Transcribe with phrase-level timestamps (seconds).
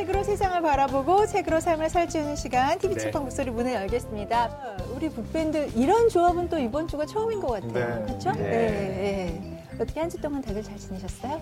[0.00, 3.02] 책으로 세상을 바라보고 책으로 삶을 살찌우는 시간 TV 네.
[3.02, 4.76] 책방 목소리 문을 열겠습니다.
[4.96, 7.98] 우리 북밴드 이런 조합은 또 이번 주가 처음인 것 같아요.
[7.98, 8.04] 네.
[8.06, 8.32] 그렇죠?
[8.32, 8.40] 네.
[8.40, 9.64] 네.
[9.78, 11.40] 어떻게 한 주 동안 다들 잘 지내셨어요?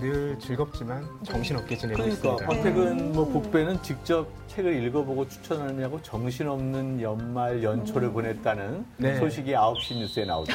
[0.00, 2.46] 늘 즐겁지만 정신없게 지내고 그러니까 있습니다.
[2.46, 9.16] 박태근 뭐 북배는 직접 책을 읽어보고 추천하느냐고 정신없는 연말 연초를 보냈다는 네.
[9.16, 10.52] 소식이 9시 뉴스에 나오죠.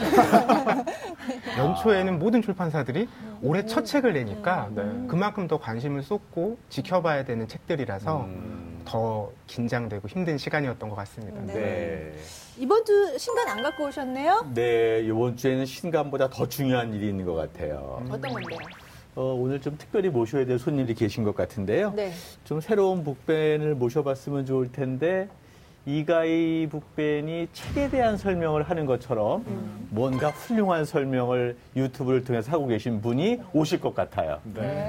[1.57, 3.07] 연초에는 모든 출판사들이
[3.43, 4.83] 올해 첫 책을 내니까 네.
[5.07, 11.41] 그만큼 더 관심을 쏟고 지켜봐야 되는 책들이라서 음, 더 긴장되고 힘든 시간이었던 것 같습니다.
[11.41, 11.53] 네.
[11.53, 12.13] 네.
[12.57, 14.52] 이번 주 신간 안 갖고 오셨네요?
[14.53, 18.03] 네, 이번 주에는 신간보다 더 중요한 일이 있는 것 같아요.
[18.09, 18.59] 어떤 건데요?
[19.16, 21.94] 어, 오늘 좀 특별히 모셔야 될 손님이 계신 것 같은데요.
[21.95, 22.11] 네.
[22.44, 25.27] 좀 새로운 북밴을 모셔봤으면 좋을 텐데
[25.85, 29.88] 이가희 북밴이 책에 대한 설명을 하는 것처럼 음.
[29.89, 34.39] 뭔가 훌륭한 설명을 유튜브를 통해서 하고 계신 분이 오실 것 같아요.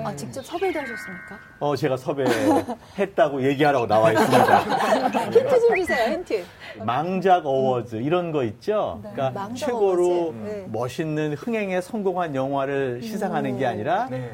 [0.05, 1.39] 아, 직접 섭외도 하셨습니까?
[1.61, 4.59] 어, 제가 섭외했다고 얘기하라고 나와 있습니다.
[5.33, 6.45] 힌트 좀 주세요, 힌트.
[6.85, 8.99] 망작 어워즈 이런 거 있죠?
[9.01, 9.35] 그러니까 네.
[9.35, 10.37] 망작 최고로 어워즈.
[10.45, 10.67] 네.
[10.71, 14.31] 멋있는 흥행에 성공한 영화를 시상하는 게 아니라 네.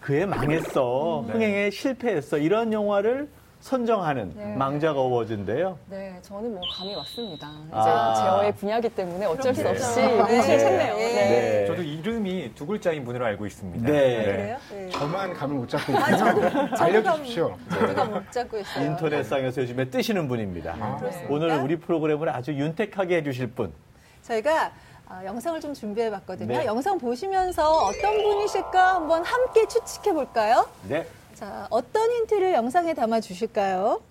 [0.00, 3.28] 그에 망했어, 흥행에 실패했어 이런 영화를
[3.62, 4.56] 선정하는 네.
[4.56, 5.78] 망작 어워즈인데요.
[5.86, 7.48] 네, 저는 뭐 감이 왔습니다.
[7.68, 8.14] 이제 아.
[8.14, 9.70] 제어의 분야이기 때문에 어쩔 수 네.
[9.70, 10.16] 없이 네.
[10.16, 10.96] 눈치를 챘네요.
[10.96, 11.14] 네.
[11.14, 11.66] 네.
[11.68, 13.86] 저도 이름이 두 글자인 분으로 알고 있습니다.
[13.86, 14.24] 네.
[14.24, 14.56] 그래요?
[14.72, 14.88] 네.
[14.90, 16.50] 저만 감을 못 잡고 아, 저도, 있어요.
[16.70, 17.48] 저도 알려주십시오.
[17.68, 18.84] 감- 저도가 못 잡고 있어요.
[18.84, 20.74] 인터넷상에서 요즘에 뜨시는 분입니다.
[20.80, 21.00] 아?
[21.30, 23.72] 오늘 우리 프로그램을 아주 윤택하게 해주실 분.
[24.22, 24.72] 저희가
[25.08, 26.58] 어, 영상을 좀 준비해 봤거든요.
[26.58, 26.66] 네.
[26.66, 30.66] 영상 보시면서 어떤 분이실까 한번 함께 추측해 볼까요?
[30.88, 31.06] 네.
[31.34, 34.02] 자, 어떤 힌트를 영상에 담아 주실까요?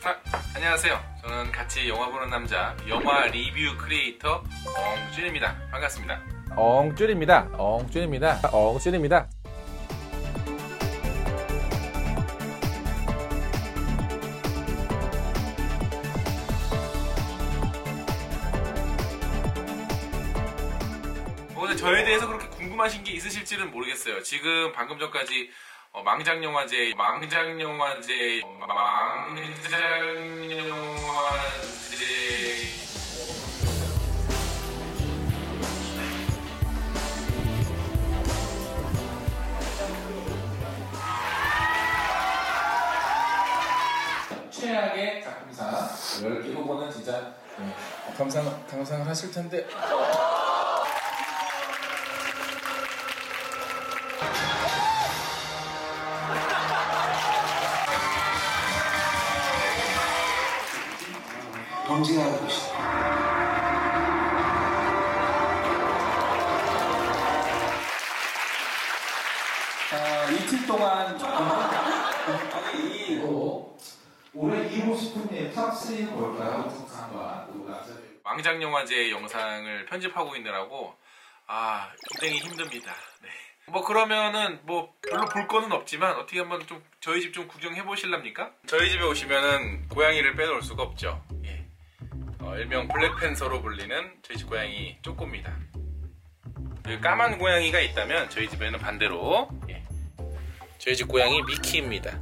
[0.00, 0.16] 자,
[0.54, 0.98] 안녕하세요.
[1.22, 4.42] 저는 같이 영화 보는 남자, 영화 리뷰 크리에이터
[4.76, 5.54] 엉준입니다.
[5.70, 6.20] 반갑습니다.
[6.56, 7.48] 엉줄입니다.
[7.54, 8.40] 엉줄입니다.
[8.52, 9.28] 엉줄입니다.
[21.66, 24.22] 어, 근데 저에 대해서 그렇게 궁금하신 게 있으실지는 모르겠어요.
[24.22, 25.50] 지금 방금 전까지
[25.90, 29.66] 어, 망작영화제, 망작영화제, 어, 망작영화제.
[44.50, 45.88] 최악의 작품상.
[45.88, 47.74] 10개 후보는 진짜 네,
[48.16, 49.66] 감상, 감상을 하실 텐데
[61.96, 62.76] 범죄하는 것이다.
[69.92, 71.16] 아, 이틀 동안
[72.52, 73.76] 아니 이거
[74.34, 76.68] 올해 2호 스푼의 탑3는 뭘까요?
[76.68, 80.94] 북한과 또 남자들 망작영화제 영상을 편집하고 있느라고
[81.46, 81.90] 아
[82.20, 82.94] 굉장히 힘듭니다.
[83.22, 83.28] 네.
[83.68, 88.50] 뭐 그러면은 뭐 별로 볼 거는 없지만 어떻게 한번 좀 저희 집 좀 구경해 보실랍니까?
[88.66, 91.22] 저희 집에 오시면은 고양이를 빼놓을 수가 없죠.
[92.46, 92.48] 예.
[92.48, 95.56] 어, 일명 블랙팬서로 불리는 저희 집 고양이 쪼꼬입니다.
[96.84, 99.82] 그 까만 고양이가 있다면 저희 집에는 반대로 예.
[100.78, 102.18] 저희 집 고양이 미키입니다.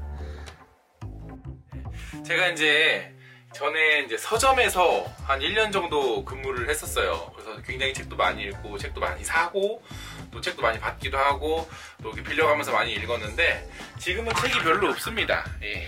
[2.25, 3.15] 제가 이제
[3.53, 7.31] 전에 이제 서점에서 한 1년 정도 근무를 했었어요.
[7.35, 9.83] 그래서 굉장히 책도 많이 읽고 책도 많이 사고
[10.31, 11.69] 또 책도 많이 받기도 하고
[12.03, 13.69] 또 이렇게 빌려가면서 많이 읽었는데
[13.99, 15.45] 지금은 책이 별로 없습니다.
[15.62, 15.87] 예.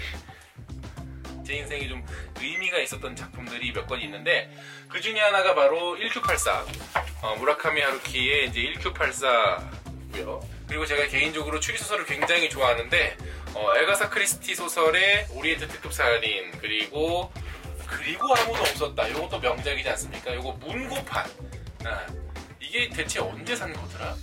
[1.47, 2.05] 제 인생에 좀
[2.41, 4.51] 의미가 있었던 작품들이 몇 권 있는데
[4.89, 6.65] 그 중에 하나가 바로 1984
[7.23, 10.41] 어, 무라카미 하루키의 이제 1984고요.
[10.67, 13.17] 그리고 제가 개인적으로 추리 소설을 굉장히 좋아하는데
[13.55, 17.33] 어, 애거사 크리스티 소설의 오리엔트 특급 살인 그리고
[17.87, 19.07] 그리고 아무도 없었다.
[19.07, 20.33] 이것도 명작이지 않습니까?
[20.33, 21.25] 이거 문고판.
[21.85, 22.07] 아,
[22.59, 24.17] 이게 대체 언제 산 거더라?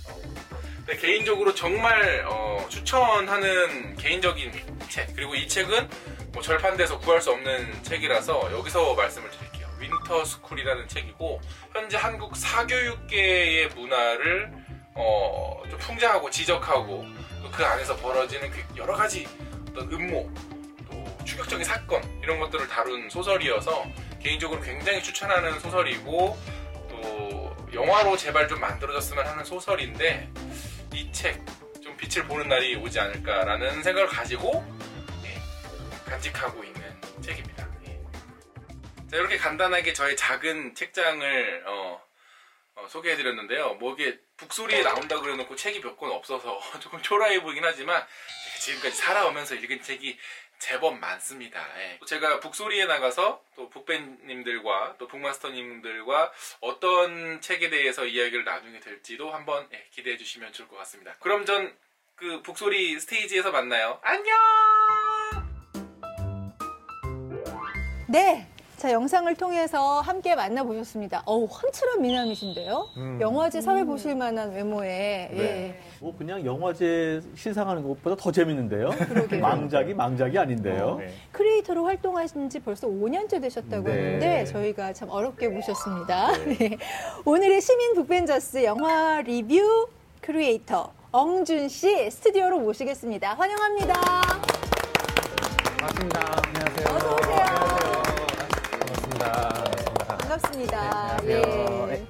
[0.84, 4.52] 근데 개인적으로 정말 어, 추천하는 개인적인
[4.90, 5.88] 책 그리고 이 책은
[6.34, 9.68] 뭐 절판돼서 구할 수 없는 책이라서 여기서 말씀을 드릴게요.
[9.78, 11.40] Winter School이라는 책이고
[11.72, 14.52] 현재 한국 사교육계의 문화를
[14.94, 17.04] 어, 좀 풍자하고 지적하고
[17.42, 19.26] 또그 안에서 벌어지는 그 여러 가지
[19.70, 20.30] 어떤 음모
[20.90, 23.84] 또 충격적인 사건 이런 것들을 다룬 소설이어서
[24.20, 26.36] 개인적으로 굉장히 추천하는 소설이고
[26.88, 30.30] 또 영화로 제발 좀 만들어졌으면 하는 소설인데
[30.94, 31.40] 이 책
[31.84, 34.73] 좀 빛을 보는 날이 오지 않을까라는 생각을 가지고 예,
[36.06, 37.68] 간직하고 있는 책입니다.
[37.86, 38.00] 예.
[39.10, 42.04] 자, 이렇게 간단하게 저의 작은 책장을 어,
[42.76, 43.74] 어, 소개해드렸는데요.
[43.74, 48.04] 뭐 이게 북소리에 나온다 그래놓고 책이 몇 권 없어서 조금 초라해 보이긴 하지만
[48.60, 50.18] 지금까지 살아오면서 읽은 책이
[50.58, 51.60] 제법 많습니다.
[51.78, 51.98] 예.
[52.06, 59.86] 제가 북소리에 나가서 또 북밴님들과 또 북마스터님들과 어떤 책에 대해서 이야기를 나누게 될지도 한번 예,
[59.90, 61.14] 기대해 주시면 좋을 것 같습니다.
[61.20, 61.76] 그럼 전
[62.16, 63.98] 그 북소리 스테이지에서 만나요.
[64.02, 64.32] 안녕!
[68.14, 68.46] 네.
[68.76, 71.22] 자, 영상을 통해서 함께 만나보셨습니다.
[71.26, 72.88] 어우, 훤칠한 미남이신데요?
[72.96, 73.18] 음.
[73.20, 75.30] 영화제 사회 보실 만한 외모에.
[75.32, 75.80] 예.
[75.98, 78.90] 뭐 그냥 영화제 시상하는 것보다 더 재밌는데요.
[78.90, 79.40] 그러게요.
[79.40, 80.96] 망작이 망작이 아닌데요.
[81.00, 81.08] 네.
[81.32, 83.90] 크리에이터로 활동하신 지 벌써 5년째 되셨다고 네.
[83.90, 86.36] 하는데 저희가 참 어렵게 모셨습니다.
[86.46, 86.76] 네.
[87.24, 89.88] 오늘의 시민 북벤져스 영화 리뷰
[90.20, 93.34] 크리에이터 엉준 씨 스튜디오로 모시겠습니다.
[93.34, 93.94] 환영합니다.
[95.78, 96.42] 반갑습니다.
[96.46, 96.96] 안녕하세요.
[96.96, 97.36] 어서 오세요.
[97.36, 97.83] 반갑습니다.
[100.34, 101.16] 반갑습니다.
[101.22, 101.88] 네, 안녕하세요.
[101.90, 102.06] 예.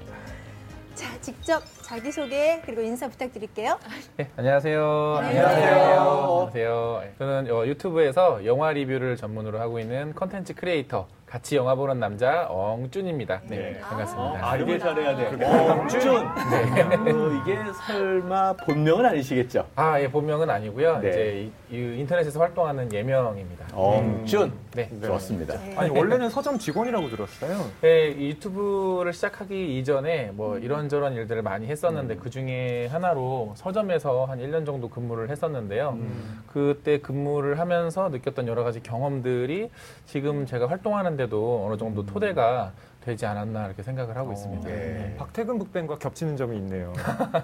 [0.94, 3.78] 자, 직접 자기소개 그리고 인사 부탁드릴게요.
[4.16, 5.16] 네, 안녕하세요.
[5.20, 5.76] 안녕하세요.
[5.76, 7.00] 안녕하세요.
[7.02, 12.46] 네, 저는 어, 유튜브에서 영화 리뷰를 전문으로 하고 있는 컨텐츠 크리에이터 같이 영화 보는 남자
[12.48, 13.40] 엉준입니다.
[13.48, 13.80] 네, 네.
[13.80, 14.38] 반갑습니다.
[14.40, 15.44] 아, 이게 잘해야 돼.
[15.44, 16.16] 엉준.
[16.16, 17.58] 어, 이게
[17.88, 19.66] 설마 본명은 아니시겠죠?
[19.74, 21.00] 아, 예, 본명은 아니고요.
[21.00, 21.08] 네.
[21.08, 23.66] 이제 이, 이 인터넷에서 활동하는 예명입니다.
[23.72, 24.52] 엉준.
[24.76, 24.88] 네.
[25.02, 25.54] 좋습니다.
[25.76, 27.66] 아니 원래는 서점 직원이라고 들었어요.
[27.80, 34.38] 네, 이 유튜브를 시작하기 이전에 뭐 이런저런 일들을 많이 했었는데 그 중에 하나로 서점에서 한
[34.38, 35.98] 1년 정도 근무를 했었는데요.
[36.52, 39.70] 그때 근무를 하면서 느꼈던 여러 가지 경험들이
[40.06, 42.72] 지금 제가 활동하는 데도 어느 정도 토대가
[43.04, 44.68] 되지 않았나 이렇게 생각을 하고 있습니다.
[44.68, 45.14] 네.
[45.18, 46.92] 박태근 북밴과 겹치는 점이 있네요.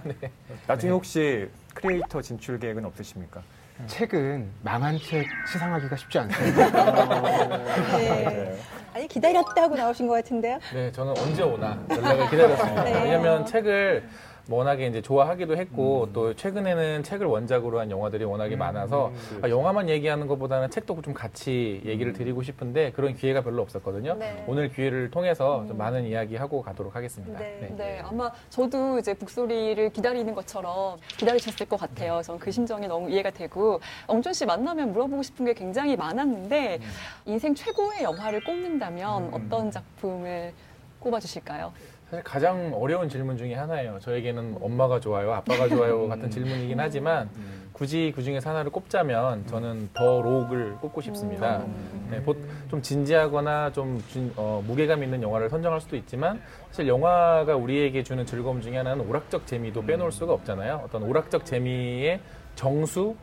[0.66, 3.42] 나중에 혹시 크리에이터 진출 계획은 없으십니까?
[3.86, 6.70] 책은 망한 책 시상하기가 쉽지 않습니다.
[7.96, 8.58] 네.
[8.92, 10.58] 아니 기다렸다 하고 나오신 것 같은데요.
[10.72, 12.84] 네, 저는 언제 오나 연락을 기다렸습니다.
[12.84, 13.02] 네.
[13.04, 14.08] 왜냐면 책을
[14.48, 20.26] 워낙에 이제 좋아하기도 했고 또 최근에는 책을 원작으로 한 영화들이 워낙에 많아서 아, 영화만 얘기하는
[20.26, 24.14] 것보다는 책도 좀 같이 얘기를 드리고 싶은데 그런 기회가 별로 없었거든요.
[24.14, 24.44] 네.
[24.48, 27.38] 오늘 기회를 통해서 좀 많은 이야기 하고 가도록 하겠습니다.
[27.38, 27.72] 네.
[27.76, 32.20] 네, 아마 저도 이제 북소리를 기다리는 것처럼 기다리셨을 것 같아요.
[32.22, 36.80] 전 그 심정이 너무 이해가 되고 엉준 씨 만나면 물어보고 싶은 게 굉장히 많았는데
[37.26, 40.52] 인생 최고의 영화를 꼽는다면 어떤 작품을
[41.00, 41.72] 꼽아주실까요?
[42.10, 43.98] 사실 가장 어려운 질문 중에 하나예요.
[44.00, 47.30] 저에게는 엄마가 좋아요, 아빠가 좋아요 같은 질문이긴 하지만
[47.72, 51.64] 굳이 그 중에서 하나를 꼽자면 저는 더 록을 꼽고 싶습니다.
[52.10, 52.34] 네, 보-
[52.68, 58.26] 좀 진지하거나 좀 진- 어, 무게감 있는 영화를 선정할 수도 있지만 사실 영화가 우리에게 주는
[58.26, 60.82] 즐거움 중에 하나는 오락적 재미도 빼놓을 수가 없잖아요.
[60.84, 62.20] 어떤 오락적 재미의
[62.56, 63.14] 정수랄까?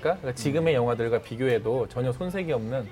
[0.00, 2.86] 그러니까 지금의 영화들과 비교해도 전혀 손색이 없는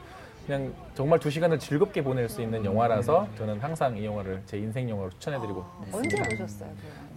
[0.46, 4.88] 그냥 정말 두 시간을 즐겁게 보낼 수 있는 영화라서 저는 항상 이 영화를 제 인생
[4.88, 6.70] 영화로 추천해드리고 언제 보셨어요?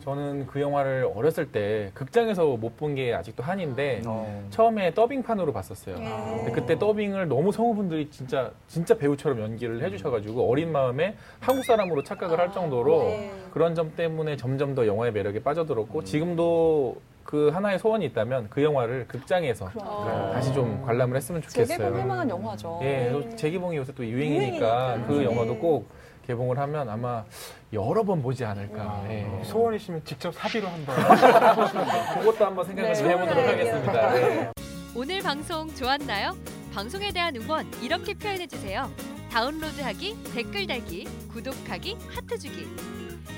[0.04, 4.48] 저는 그 영화를 어렸을 때 극장에서 못 본 게 아직도 한인데 어.
[4.50, 6.00] 처음에 더빙판으로 봤었어요.
[6.00, 6.34] 네.
[6.38, 12.40] 근데 그때 더빙을 너무 성우분들이 진짜 진짜 배우처럼 연기를 해주셔가지고 어린 마음에 한국 사람으로 착각을
[12.40, 13.32] 할 정도로 네.
[13.52, 16.96] 그런 점 때문에 점점 더 영화의 매력에 빠져들었고 지금도
[17.30, 20.32] 그 하나의 소원이 있다면 그 영화를 극장에서 그럼.
[20.34, 21.78] 다시 좀 관람을 했으면 좋겠어요.
[21.78, 22.80] 재개봉할 만한 영화죠.
[22.82, 25.08] 예, 또 재개봉이 요새 또 유행이니까 유행이니까.
[25.08, 25.26] 그 네.
[25.26, 25.88] 영화도 꼭
[26.26, 27.24] 개봉을 하면 아마
[27.72, 29.04] 여러 번 보지 않을까.
[29.04, 29.12] 음.
[29.12, 29.44] 예.
[29.44, 30.96] 소원이시면 직접 사비로 한번.
[32.18, 32.96] 그것도 한번 생각을 네.
[32.96, 34.12] 좀 해보도록 하겠습니다.
[34.14, 34.52] 네.
[34.96, 36.36] 오늘 방송 좋았나요?
[36.74, 38.90] 방송에 대한 응원 이렇게 표현해 주세요.
[39.32, 42.66] 다운로드하기, 댓글 달기, 구독하기, 하트 주기.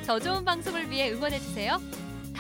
[0.08, 1.78] 더 좋은 방송을 위해 응원해 주세요.